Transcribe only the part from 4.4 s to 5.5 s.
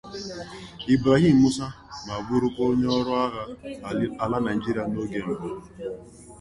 Nigeria n'oge mbụ